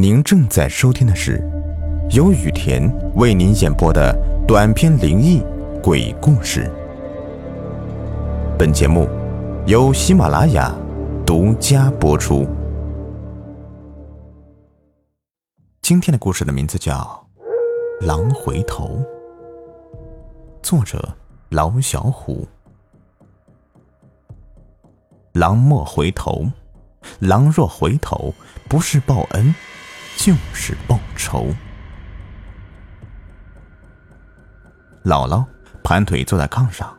[0.00, 1.38] 您正在收听的是
[2.12, 4.16] 由雨田为您演播的
[4.48, 5.42] 短篇灵异
[5.82, 6.70] 鬼故事。
[8.58, 9.06] 本节目
[9.66, 10.74] 由喜马拉雅
[11.26, 12.48] 独家播出。
[15.82, 17.22] 今天的故事的名字叫
[18.06, 19.04] 《狼回头》，
[20.62, 21.14] 作者
[21.50, 22.48] 老小虎。
[25.32, 26.50] 狼莫回头，
[27.18, 28.32] 狼若回头，
[28.66, 29.54] 不是报恩。
[30.22, 31.48] 就是报仇。
[35.02, 35.42] 姥姥
[35.82, 36.94] 盘腿坐在炕上，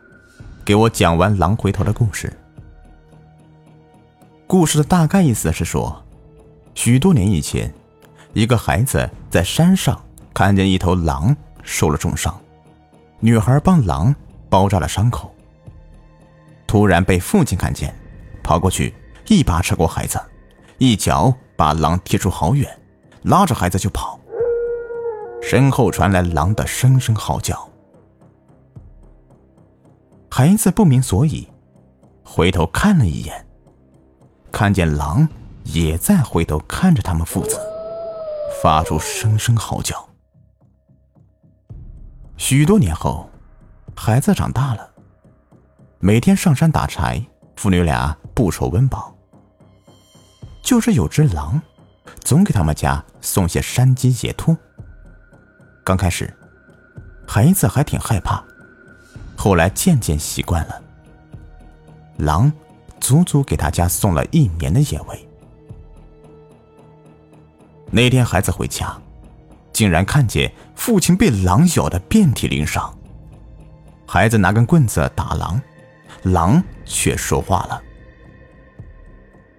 [0.66, 2.35] 给我讲完狼回头的故事。
[4.48, 6.03] 故事的大概意思是说，
[6.73, 7.71] 许多年以前，
[8.34, 10.03] 一个孩子在山上
[10.34, 12.35] 看见一头狼受了重伤，
[13.20, 14.15] 女孩帮狼
[14.49, 15.31] 包扎了伤口。
[16.65, 17.95] 突然被父亲看见，
[18.41, 18.91] 跑过去
[19.27, 20.20] 一把扯过孩子，
[20.79, 22.67] 一脚把狼踢出好远。
[23.23, 24.20] 拉着孩子就跑，
[25.41, 27.70] 身后传来狼的声声嚎叫。
[30.29, 31.48] 孩子不明所以，
[32.23, 33.46] 回头看了一眼，
[34.51, 35.27] 看见狼
[35.65, 37.59] 也在回头看着他们父子，
[38.62, 40.07] 发出声声嚎叫。
[42.37, 43.29] 许多年后，
[43.96, 44.90] 孩子长大了，
[45.99, 47.24] 每天上山打柴，
[47.55, 49.13] 父女俩不愁温饱。
[50.63, 51.62] 就是有只狼。
[52.20, 54.55] 总给他们家送些山鸡、野兔。
[55.84, 56.31] 刚开始，
[57.27, 58.43] 孩子还挺害怕，
[59.35, 60.81] 后来渐渐习惯了。
[62.18, 62.51] 狼
[62.99, 65.28] 足足给他家送了一年的野味。
[67.90, 68.96] 那天孩子回家，
[69.73, 72.96] 竟然看见父亲被狼咬得遍体鳞伤。
[74.06, 75.59] 孩子拿根棍子打狼，
[76.23, 77.81] 狼却说话了：“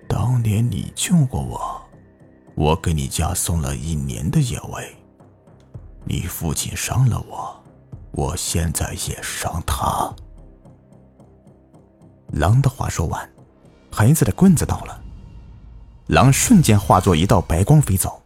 [0.07, 1.82] 当年你救过我。”
[2.55, 4.97] 我给你家送了一年的野味，
[6.05, 7.65] 你父亲伤了我，
[8.11, 10.15] 我现在也伤他。
[12.33, 13.27] 狼的话说完，
[13.91, 15.01] 孩子的棍子到了，
[16.09, 18.23] 狼瞬间化作一道白光飞走。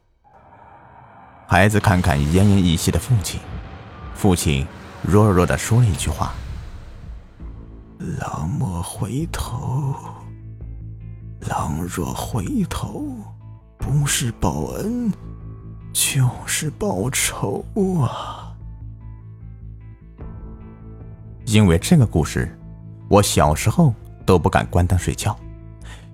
[1.47, 3.39] 孩子看看奄奄一息的父亲，
[4.13, 4.67] 父亲
[5.03, 6.35] 弱弱的说了一句话
[8.19, 9.95] ：“狼莫回头，
[11.49, 13.07] 狼若回头。”
[13.87, 15.13] 不是报恩，
[15.93, 17.65] 就是报仇
[18.03, 18.53] 啊！
[21.47, 22.53] 因为这个故事，
[23.09, 23.95] 我小时候
[24.27, 25.39] 都不敢关灯睡觉，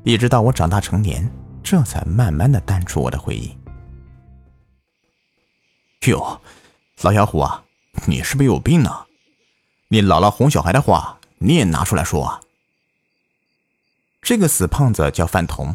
[0.05, 1.27] 一直到我长大成年，
[1.63, 3.57] 这才慢慢的淡出我的回忆。
[6.11, 6.39] 哟，
[7.01, 7.65] 老小虎啊，
[8.05, 9.07] 你是不是有病呢？
[9.89, 12.39] 你姥姥哄小孩的话，你也拿出来说啊！
[14.21, 15.75] 这个死胖子叫范童，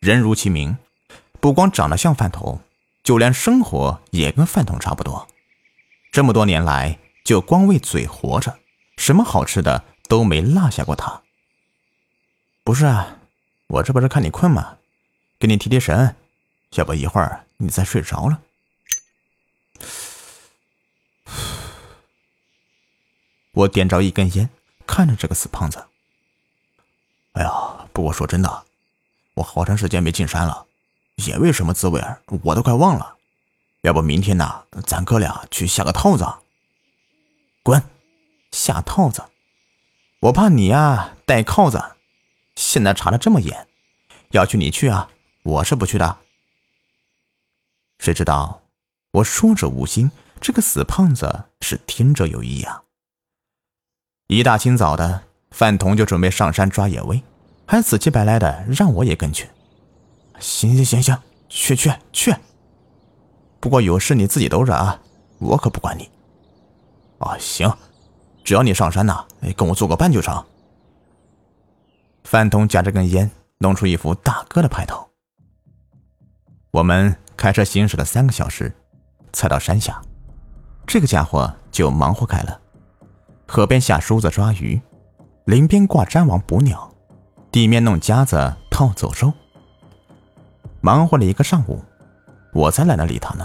[0.00, 0.76] 人如其名。
[1.40, 2.60] 不光长得像饭桶，
[3.02, 5.26] 就连生活也跟饭桶差不多。
[6.12, 8.58] 这么多年来，就光为嘴活着，
[8.98, 11.22] 什么好吃的都没落下过他。
[12.62, 13.16] 不是啊，
[13.68, 14.76] 我这不是看你困吗？
[15.38, 16.14] 给你提提神，
[16.74, 18.42] 要不一会儿你再睡着了。
[23.52, 24.50] 我点着一根烟，
[24.86, 25.86] 看着这个死胖子。
[27.32, 27.50] 哎呀，
[27.94, 28.64] 不过说真的，
[29.34, 30.66] 我好长时间没进山了。
[31.20, 32.02] 野味什么滋味
[32.42, 33.16] 我都快忘了。
[33.82, 36.26] 要不明天呢，咱哥俩去下个套子。
[37.62, 37.82] 滚，
[38.50, 39.22] 下套子！
[40.20, 41.82] 我怕你呀带铐子。
[42.56, 43.66] 现在查的这么严，
[44.32, 45.08] 要去你去啊，
[45.42, 46.18] 我是不去的。
[47.98, 48.62] 谁知道
[49.12, 50.10] 我说者无心，
[50.40, 52.82] 这个死胖子是听者有意啊。
[54.26, 57.22] 一大清早的，范童就准备上山抓野味，
[57.66, 59.48] 还死乞白赖的让我也跟去。
[60.40, 61.18] 行行行行，
[61.48, 62.34] 去去去。
[63.60, 65.00] 不过有事你自己兜着啊，
[65.38, 66.10] 我可不管你。
[67.18, 67.70] 啊，行，
[68.42, 69.24] 只要你上山呐，
[69.54, 70.42] 跟我做个伴就成。
[72.24, 75.06] 范通夹着根烟，弄出一副大哥的派头。
[76.70, 78.72] 我们开车行驶了三个小时，
[79.32, 80.00] 才到山下。
[80.86, 82.60] 这个家伙就忙活开了，
[83.46, 84.80] 河边下梳子抓鱼，
[85.44, 86.94] 林边挂粘网捕鸟，
[87.52, 89.32] 地面弄夹子套走兽。
[90.80, 91.82] 忙活了一个上午，
[92.52, 93.44] 我才懒得理他呢。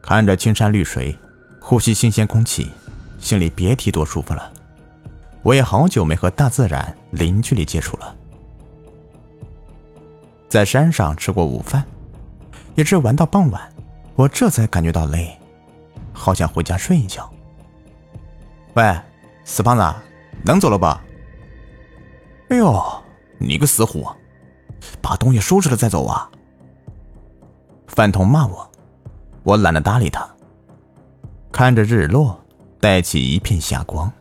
[0.00, 1.16] 看着青山绿水，
[1.60, 2.70] 呼吸新鲜空气，
[3.18, 4.50] 心里别提多舒服了。
[5.42, 8.16] 我也好久没和大自然零距离接触了。
[10.48, 11.84] 在山上吃过午饭，
[12.74, 13.70] 一直玩到傍晚，
[14.14, 15.38] 我这才感觉到累，
[16.12, 17.30] 好想回家睡一觉。
[18.74, 18.98] 喂，
[19.44, 19.94] 死胖子，
[20.42, 21.04] 能走了吧？
[22.48, 23.02] 哎呦，
[23.36, 24.08] 你个死虎，
[25.02, 26.30] 把东西收拾了再走啊！
[27.88, 28.70] 饭桶骂我，
[29.42, 30.26] 我懒得搭理他。
[31.50, 32.38] 看着日落，
[32.78, 34.12] 带起一片霞光，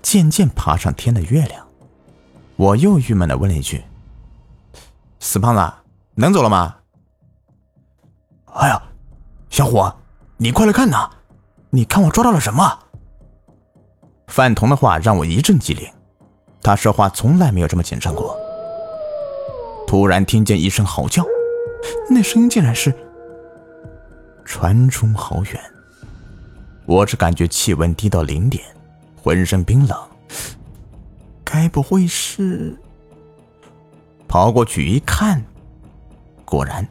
[0.00, 1.66] 渐渐爬上天的月亮，
[2.56, 3.82] 我又郁闷的问了一句
[5.18, 5.72] ：“死胖子，
[6.14, 6.76] 能走了吗？”
[8.54, 8.80] 哎呀，
[9.48, 9.92] 小伙，
[10.36, 11.10] 你快来看呐！
[11.70, 12.78] 你看我抓到了什么？
[14.28, 15.90] 范童的话让我一阵机灵，
[16.62, 18.36] 他说话从来没有这么谨慎过。
[19.86, 21.24] 突然听见一声嚎叫，
[22.08, 22.94] 那声音竟然是
[24.44, 25.60] 传出好远。
[26.86, 28.64] 我只感觉气温低到零点，
[29.16, 29.96] 浑身冰冷。
[31.44, 32.76] 该不会是……
[34.26, 35.44] 跑过去一看，
[36.44, 36.86] 果然。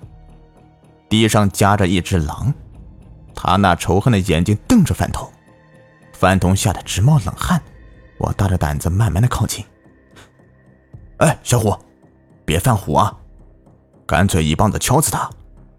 [1.10, 2.54] 地上夹着一只狼，
[3.34, 5.30] 他那仇恨的眼睛瞪着范童，
[6.14, 7.62] 范童吓得直冒冷汗。
[8.20, 9.66] 我大着胆子慢慢的靠近。
[11.18, 11.76] 哎，小虎，
[12.46, 13.19] 别犯虎啊！
[14.10, 15.30] 干脆一棒子敲死他，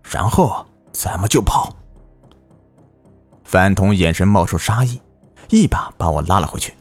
[0.05, 1.75] 然后咱们就跑。
[3.43, 5.03] 范童眼神冒出杀意，
[5.49, 6.73] 一把把我拉了回去。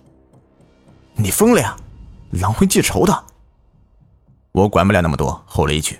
[1.16, 1.76] 你疯了呀！
[2.30, 3.24] 狼会记仇的。
[4.52, 6.00] 我管不了那么多，吼了一句。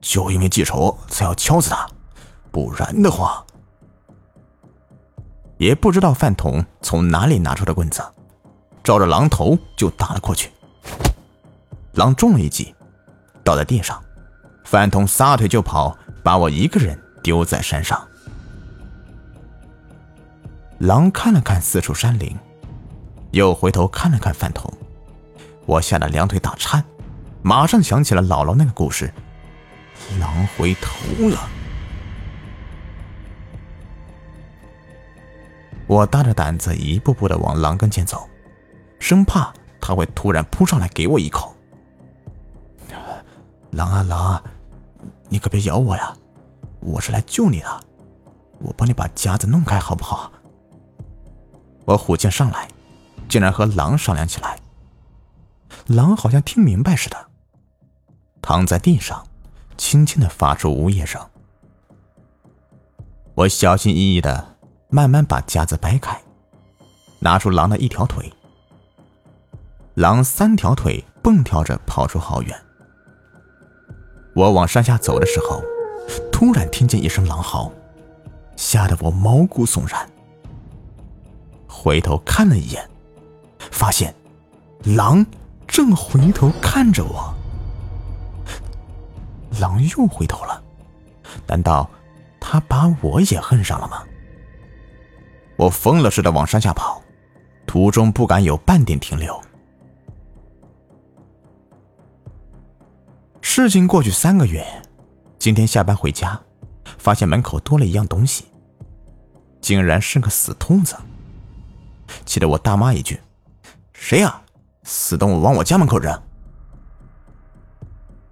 [0.00, 1.84] 就因为记仇才要敲死他，
[2.52, 3.44] 不然的话，
[5.58, 8.00] 也不知道饭桶从哪里拿出的棍子，
[8.84, 10.48] 照着狼头就打了过去。
[11.94, 12.72] 狼中了一击，
[13.42, 14.00] 倒在地上，
[14.72, 18.08] 饭桶撒腿就跑，把我一个人丢在山上。
[20.78, 22.34] 狼看了看四处山林，
[23.32, 24.72] 又回头看了看饭桶，
[25.66, 26.82] 我吓得两腿打颤，
[27.42, 29.12] 马上想起了姥姥那个故事。
[30.18, 31.38] 狼回头了，
[35.86, 38.26] 我大着胆子一步步的往狼跟前走，
[38.98, 41.54] 生怕他会突然扑上来给我一口。
[43.72, 44.42] 狼啊狼啊，
[45.32, 46.14] 你可别咬我呀！
[46.80, 47.84] 我是来救你的，
[48.58, 50.30] 我帮你把夹子弄开好不好？
[51.86, 52.68] 我虎劲上来，
[53.30, 54.60] 竟然和狼商量起来。
[55.86, 57.16] 狼好像听明白似的，
[58.42, 59.26] 躺在地上。
[59.78, 61.18] 轻轻的发出呜咽声。
[63.34, 64.56] 我小心翼翼的
[64.90, 66.20] 慢慢把夹子掰开，
[67.20, 68.30] 拿出狼的一条腿。
[69.94, 72.62] 狼三条腿蹦跳着跑出好远。
[74.34, 75.62] 我往山下走的时候，
[76.32, 77.70] 突然听见一声狼嚎，
[78.56, 80.08] 吓得我毛骨悚然。
[81.66, 82.88] 回头看了一眼，
[83.70, 84.14] 发现
[84.84, 85.24] 狼
[85.66, 87.34] 正回头看着我。
[89.60, 90.62] 狼又回头了，
[91.46, 91.88] 难道
[92.40, 94.02] 他把我也恨上了吗？
[95.56, 97.02] 我疯了似的往山下跑，
[97.66, 99.38] 途中不敢有半点停留。
[103.54, 104.66] 事情过去三个月，
[105.38, 106.40] 今天下班回家，
[106.96, 108.46] 发现门口多了一样东西，
[109.60, 110.96] 竟然是个死兔子，
[112.24, 113.20] 气得我大骂一句
[113.92, 114.40] ：“谁呀？
[114.84, 116.18] 死动物往我家门口扔！”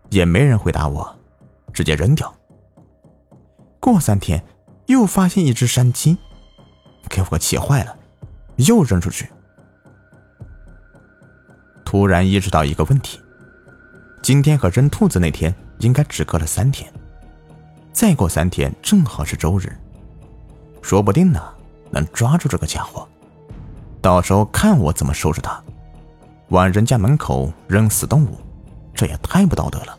[0.08, 1.18] 也没人回答我，
[1.70, 2.34] 直接扔掉。
[3.78, 4.42] 过三天，
[4.86, 6.16] 又发现一只山鸡，
[7.10, 7.94] 给我气坏了，
[8.56, 9.28] 又扔出去。
[11.84, 13.20] 突然意识到一个问题：
[14.22, 16.92] 今天和扔兔子那天应该只隔了三天，
[17.92, 19.72] 再过三天正好是周日，
[20.82, 21.42] 说不定呢
[21.90, 23.08] 能抓住这个家伙，
[24.02, 25.62] 到时候看我怎么收拾他。
[26.48, 28.36] 往人家门口扔死动物，
[28.92, 29.98] 这也太不道德了。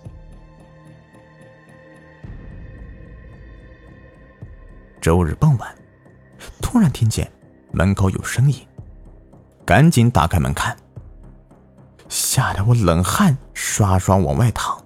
[5.01, 5.75] 周日傍晚，
[6.61, 7.29] 突然听见
[7.71, 8.55] 门口有声音，
[9.65, 10.77] 赶紧打开门看，
[12.11, 14.83] 吓得我冷汗刷刷往外淌。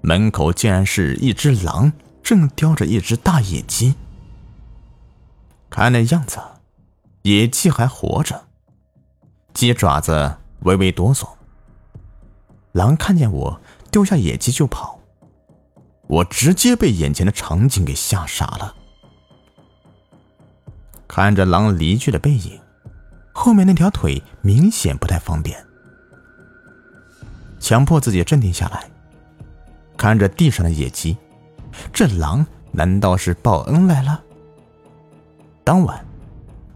[0.00, 3.94] 门口竟然是一只狼，正叼着一只大野鸡。
[5.68, 6.38] 看那样子，
[7.22, 8.46] 野鸡还活着，
[9.52, 11.28] 鸡爪子微微哆嗦。
[12.72, 13.60] 狼看见我，
[13.90, 14.98] 丢下野鸡就跑。
[16.06, 18.74] 我直接被眼前的场景给吓傻了，
[21.06, 22.58] 看着狼离去的背影，
[23.34, 25.64] 后面那条腿明显不太方便，
[27.64, 28.84] 强迫自己镇定下来，
[29.96, 31.16] 看着地上的野鸡，
[31.94, 34.22] 这狼难道是报恩来了？
[35.64, 36.04] 当晚，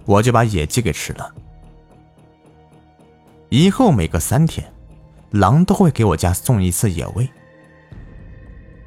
[0.07, 1.31] 我就把野鸡给吃了。
[3.51, 4.67] 以后每隔三天，
[5.31, 7.29] 狼都会给我家送一次野味。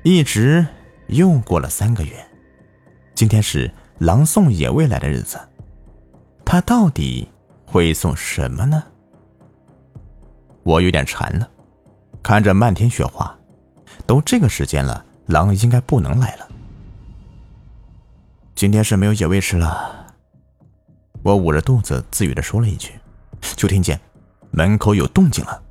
[0.01, 0.65] 一直
[1.05, 2.15] 又过了三个月，
[3.13, 5.39] 今天是狼送野味来的日子，
[6.43, 7.27] 他到底
[7.63, 8.83] 会送什么呢？
[10.63, 11.47] 我有点馋了，
[12.23, 13.35] 看着漫天雪花，
[14.05, 16.47] 都这个时间了，狼应该不能来了。
[18.55, 20.13] 今天是没有野味吃了。
[21.23, 22.91] 我捂着肚子自语的说了一句，
[23.55, 23.99] 就听见
[24.51, 25.61] 门口有动静了，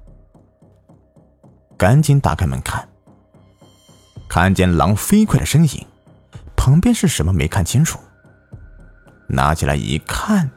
[1.76, 2.88] 赶紧打开门看，
[4.28, 5.86] 看见狼飞快的身影，
[6.56, 7.98] 旁边是什么没看清楚，
[9.28, 10.50] 拿起来一看，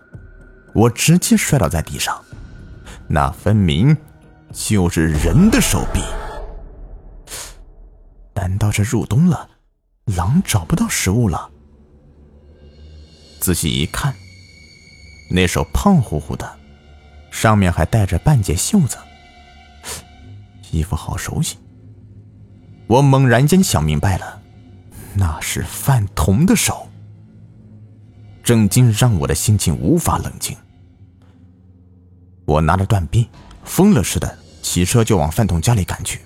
[0.73, 2.23] 我直接摔倒在地上，
[3.07, 3.95] 那分明
[4.53, 6.01] 就是人的手臂。
[8.35, 9.49] 难道这入冬了，
[10.05, 11.49] 狼找不到食物了？
[13.39, 14.13] 仔细一看。
[15.29, 16.57] 那手胖乎乎的，
[17.31, 18.97] 上面还带着半截袖子，
[20.71, 21.57] 衣服好熟悉。
[22.87, 24.41] 我猛然间想明白了，
[25.15, 26.87] 那是范童的手。
[28.43, 30.55] 震惊让我的心情无法冷静。
[32.45, 33.27] 我拿着断臂，
[33.63, 36.21] 疯了似的骑车就往范童家里赶去。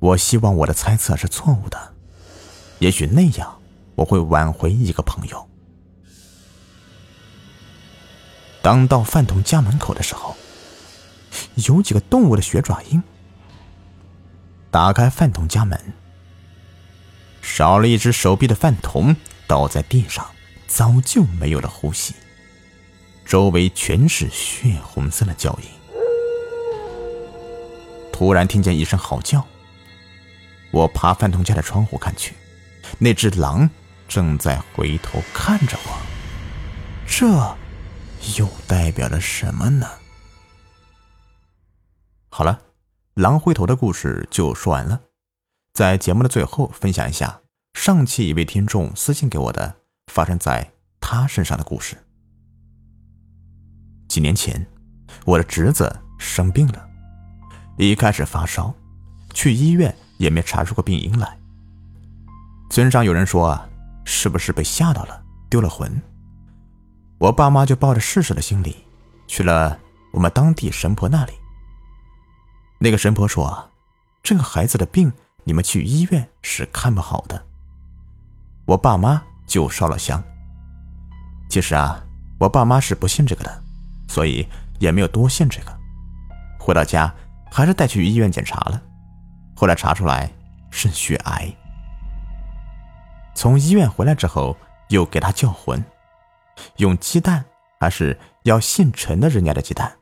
[0.00, 1.94] 我希望我的猜测是错误的，
[2.80, 3.60] 也许那样
[3.94, 5.48] 我会挽回一个朋友。
[8.62, 10.36] 当到范童家门口的时候，
[11.66, 13.00] 有几个动物的血爪印。
[14.70, 15.80] 打开范童家门，
[17.40, 19.16] 少了一只手臂的范童
[19.46, 20.26] 倒在地上，
[20.66, 22.14] 早就没有了呼吸，
[23.24, 25.77] 周围全是血红色的脚印。
[28.18, 29.46] 突然听见一声嚎叫，
[30.72, 32.34] 我爬范同家的窗户看去，
[32.98, 33.70] 那只狼
[34.08, 36.00] 正在回头看着我。
[37.06, 37.56] 这。
[38.36, 39.86] 又代表了什么呢？
[42.28, 42.60] 好了，
[43.14, 45.00] 狼回头的故事就说完了。
[45.72, 47.40] 在节目的最后，分享一下
[47.74, 49.76] 上期一位听众私信给我的
[50.12, 51.96] 发生在他身上的故事。
[54.08, 54.66] 几年前，
[55.24, 56.87] 我的侄子生病了，
[57.86, 58.74] 一开始发烧，
[59.32, 61.38] 去医院也没查出个病因来。
[62.70, 63.68] 村上有人说啊，
[64.04, 66.02] 是不是被吓到了，丢了魂？
[67.18, 68.84] 我爸妈就抱着试试的心理，
[69.28, 69.78] 去了
[70.12, 71.32] 我们当地神婆那里。
[72.80, 73.70] 那个神婆说
[74.24, 75.12] ：“这个孩子的病，
[75.44, 77.46] 你们去医院是看不好的。”
[78.66, 80.22] 我爸妈就烧了香。
[81.48, 82.04] 其实啊，
[82.40, 83.62] 我爸妈是不信这个的，
[84.08, 84.46] 所以
[84.80, 85.78] 也没有多信这个。
[86.58, 87.12] 回到家，
[87.50, 88.80] 还是带去医院检查了，
[89.54, 90.30] 后来查出来
[90.70, 91.52] 是血癌。
[93.34, 94.56] 从医院回来之后，
[94.88, 95.82] 又给他叫魂。
[96.78, 97.44] 用鸡蛋，
[97.78, 99.92] 还是要姓陈的人家的鸡蛋。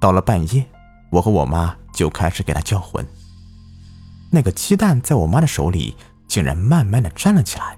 [0.00, 0.66] 到了半夜，
[1.10, 3.06] 我和我妈就开始给他叫魂。
[4.30, 7.76] 那个鸡蛋在我妈的手里，竟然慢慢的站了起来。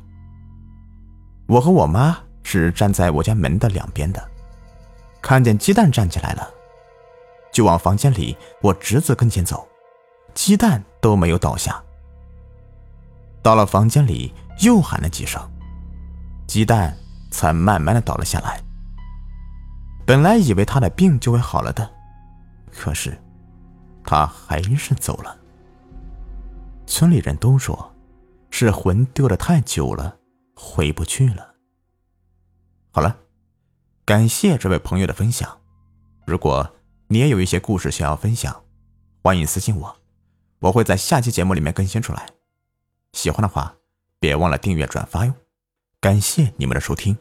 [1.48, 4.30] 我和我妈是站在我家门的两边的，
[5.20, 6.48] 看见鸡蛋站起来了，
[7.52, 9.68] 就往房间里我侄子跟前走，
[10.34, 11.80] 鸡蛋都没有倒下。
[13.42, 15.40] 到了房间里，又喊了几声。
[16.46, 16.96] 鸡蛋
[17.30, 18.60] 才慢慢的倒了下来。
[20.06, 21.88] 本来以为他的病就会好了的，
[22.72, 23.16] 可是
[24.04, 25.36] 他还是走了。
[26.86, 27.92] 村里人都说，
[28.50, 30.16] 是魂丢的太久了，
[30.54, 31.54] 回不去了。
[32.90, 33.16] 好了，
[34.04, 35.58] 感谢这位朋友的分享。
[36.26, 36.68] 如果
[37.12, 38.64] 你也有一些故事想要分享，
[39.22, 39.96] 欢迎私信我，
[40.60, 42.26] 我会在下期节目里面更新出来。
[43.12, 43.76] 喜欢的话，
[44.18, 45.34] 别忘了订阅转发哟。
[46.00, 47.18] 感谢你们的收听。